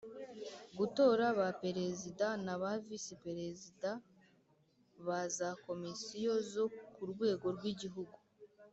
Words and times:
Gutora 0.77 1.25
ba 1.39 1.49
Perezida 1.63 2.25
na 2.45 2.55
ba 2.61 2.71
Visi 2.85 3.13
Perezida 3.25 3.89
ba 5.05 5.19
za 5.37 5.49
Komisiyo 5.65 6.31
zo 6.51 6.65
ku 6.93 7.01
rwego 7.11 7.45
rw 7.55 7.63
igihugu 7.73 8.17